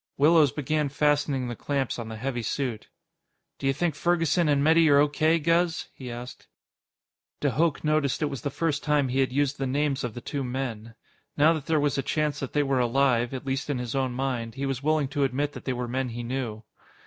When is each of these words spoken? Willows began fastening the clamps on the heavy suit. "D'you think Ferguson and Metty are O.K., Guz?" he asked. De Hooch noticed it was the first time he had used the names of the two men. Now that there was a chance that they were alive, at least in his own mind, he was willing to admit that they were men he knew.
Willows 0.17 0.51
began 0.51 0.89
fastening 0.89 1.47
the 1.47 1.55
clamps 1.55 1.99
on 1.99 2.07
the 2.09 2.15
heavy 2.15 2.41
suit. 2.41 2.87
"D'you 3.59 3.71
think 3.71 3.93
Ferguson 3.93 4.49
and 4.49 4.63
Metty 4.63 4.89
are 4.89 4.97
O.K., 4.97 5.37
Guz?" 5.37 5.89
he 5.93 6.09
asked. 6.09 6.47
De 7.39 7.51
Hooch 7.51 7.83
noticed 7.83 8.23
it 8.23 8.25
was 8.25 8.41
the 8.41 8.49
first 8.49 8.81
time 8.83 9.09
he 9.09 9.19
had 9.19 9.31
used 9.31 9.59
the 9.59 9.67
names 9.67 10.03
of 10.03 10.15
the 10.15 10.19
two 10.19 10.43
men. 10.43 10.95
Now 11.37 11.53
that 11.53 11.67
there 11.67 11.79
was 11.79 11.99
a 11.99 12.01
chance 12.01 12.39
that 12.39 12.53
they 12.53 12.63
were 12.63 12.79
alive, 12.79 13.31
at 13.31 13.45
least 13.45 13.69
in 13.69 13.77
his 13.77 13.93
own 13.93 14.13
mind, 14.13 14.55
he 14.55 14.65
was 14.65 14.81
willing 14.81 15.07
to 15.09 15.23
admit 15.23 15.51
that 15.51 15.65
they 15.65 15.73
were 15.73 15.87
men 15.87 16.09
he 16.09 16.23
knew. 16.23 16.63